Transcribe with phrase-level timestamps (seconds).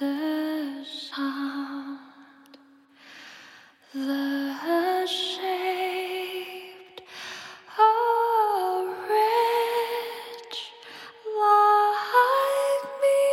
[0.00, 1.98] the sound,
[3.92, 4.54] the
[5.06, 7.02] shaped
[11.24, 13.28] like me.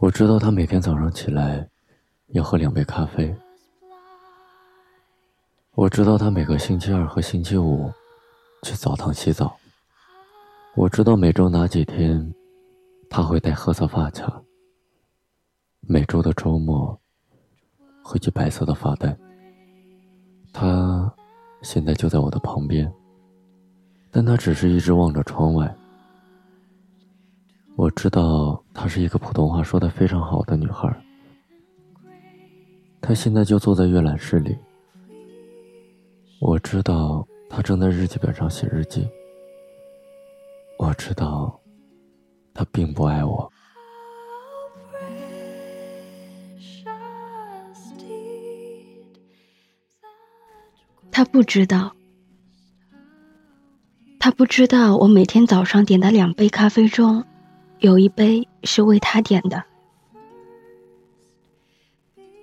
[0.01, 1.69] 我知道他每天早上起来
[2.29, 3.35] 要喝两杯咖啡。
[5.75, 7.87] 我知道他每个星期二和星期五
[8.63, 9.55] 去澡堂洗澡。
[10.75, 12.33] 我知道每周哪几天
[13.11, 14.41] 他会戴褐色发卡。
[15.81, 16.99] 每周的周末
[18.03, 19.15] 会系白色的发带。
[20.51, 21.13] 他
[21.61, 22.91] 现在就在我的旁边，
[24.09, 25.71] 但他只是一直望着窗外。
[27.81, 30.87] 我知道她是一个普通话说的非常好的女孩。
[33.01, 34.55] 她现在就坐在阅览室里。
[36.39, 39.09] 我知道她正在日记本上写日记。
[40.77, 41.59] 我知道，
[42.53, 43.51] 她并不爱我。
[51.11, 51.95] 他不知道，
[54.19, 57.25] 他不知道我每天早上点的两杯咖啡中。
[57.81, 59.63] 有一杯是为他点的，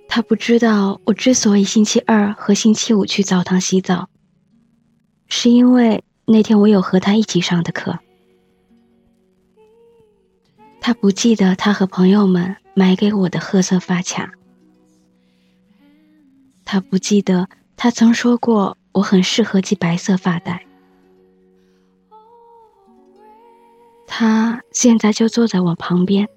[0.09, 4.09] 他不知道我之所以星期二和星期五去澡堂洗澡，
[5.29, 7.97] 是因为那天我有和他一起上的课。
[10.81, 14.33] 他不记得他和朋友们买给我的褐色发卡，
[16.65, 20.65] 他不记得他曾说过我很适合系白色发带。
[24.11, 26.27] 他现在就坐在我旁边，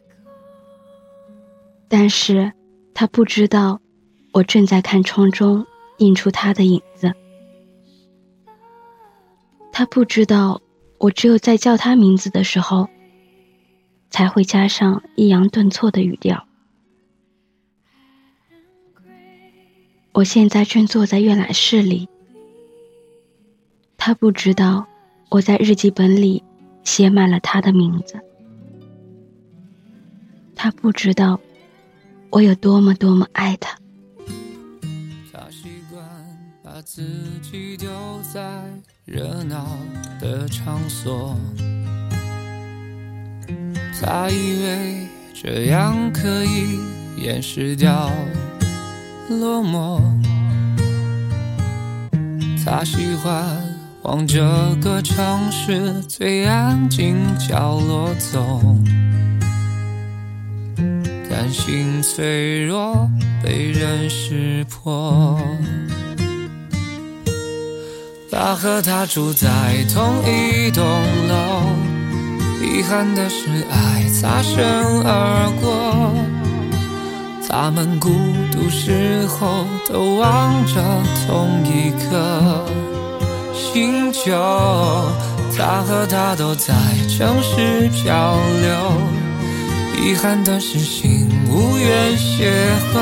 [1.88, 2.52] 但是
[2.92, 3.80] 他不知道
[4.32, 5.66] 我正在看窗中
[5.96, 7.12] 映出他的影子。
[9.72, 10.60] 他不知道
[10.98, 12.88] 我只有在叫他名字的时候，
[14.10, 16.46] 才会加上抑扬顿挫的语调。
[20.12, 22.06] 我现在正坐在阅览室里，
[23.96, 24.86] 他不知道
[25.30, 26.44] 我在日记本里。
[26.84, 28.20] 写满了他的名字，
[30.54, 31.41] 他不知道
[32.31, 33.76] 我有多么多么爱他。
[35.32, 36.04] 他习惯
[36.62, 37.03] 把自
[37.41, 37.88] 己丢
[38.32, 38.62] 在
[39.04, 39.66] 热闹
[40.20, 41.37] 的场所，
[44.00, 46.78] 他以为这样可以
[47.16, 48.10] 掩饰掉
[49.28, 50.00] 落寞，
[52.64, 53.71] 他喜欢。
[54.02, 54.42] 往这
[54.82, 58.60] 个城市最安静角落走，
[61.30, 63.08] 担心脆弱
[63.44, 65.38] 被人识破。
[68.28, 69.48] 他和他住在
[69.94, 70.84] 同一栋
[71.28, 71.62] 楼，
[72.60, 74.64] 遗憾的是爱擦身
[75.04, 76.12] 而过。
[77.48, 78.10] 他们孤
[78.50, 80.82] 独时候都望着
[81.24, 82.64] 同一颗。
[83.54, 84.32] 星球，
[85.56, 86.74] 他和她都在
[87.08, 88.92] 城市漂流。
[90.02, 92.50] 遗憾的是，心无缘邂
[92.92, 92.96] 逅。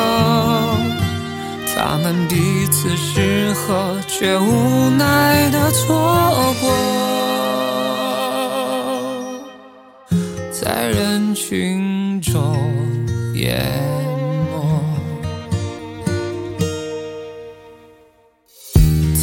[1.75, 6.71] 他们彼此适合，却无奈的错过。
[10.53, 12.55] 在人群中
[13.35, 13.67] 淹
[14.53, 14.83] 没。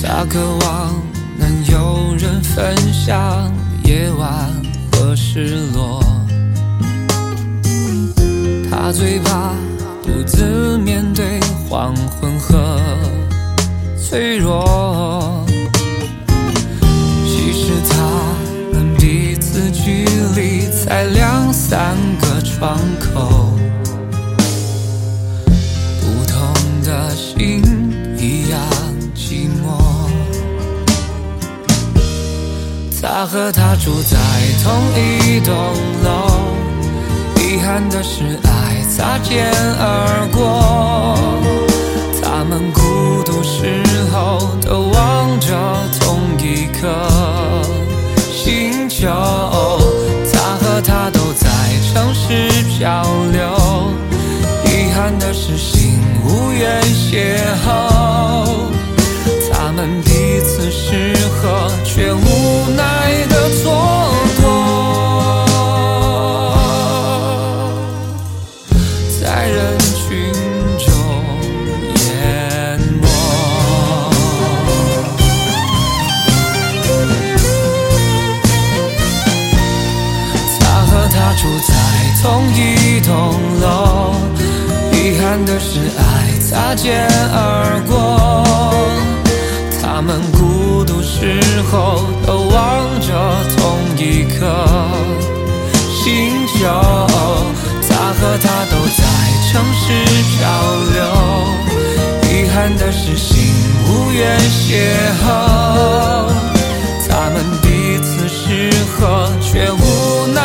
[0.02, 0.96] 他渴望。
[1.38, 3.52] 能有人分享
[3.84, 4.50] 夜晚
[4.92, 6.04] 和失落，
[8.70, 9.54] 他最怕
[10.04, 11.40] 独自面对
[11.70, 12.80] 黄昏和
[13.98, 15.46] 脆弱。
[17.26, 17.96] 其实他
[18.74, 23.17] 们彼此距离才两三个窗口，
[33.38, 34.18] 和他住在
[34.64, 35.54] 同一栋
[36.04, 36.42] 楼，
[37.36, 41.16] 遗憾的是爱擦肩而过。
[42.20, 45.56] 他们孤独时候都望着
[46.00, 46.90] 同一颗
[48.34, 49.08] 星球。
[50.34, 51.48] 他和她都在
[51.94, 53.94] 城市漂流，
[54.66, 57.97] 遗憾的是心无缘邂逅。
[83.08, 83.16] 一栋
[83.62, 84.16] 楼，
[84.92, 88.44] 遗憾的是爱擦肩而过。
[89.82, 91.40] 他们孤独时
[91.72, 93.08] 候都望着
[93.56, 94.68] 同一颗
[95.90, 96.46] 星。
[96.60, 96.68] 球，
[97.88, 99.02] 他和她都在
[99.48, 99.84] 城市
[100.34, 100.44] 漂
[100.92, 101.00] 流，
[102.30, 103.32] 遗憾的是心
[103.88, 104.38] 无缘
[104.68, 104.70] 邂
[105.24, 105.26] 逅，
[107.08, 107.66] 他们彼
[108.04, 110.42] 此适合，却无奈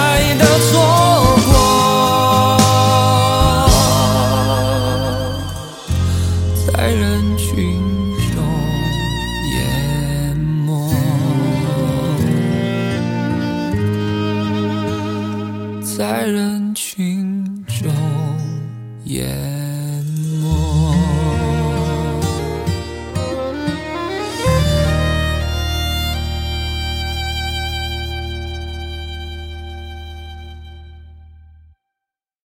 [16.22, 17.11] 在人群。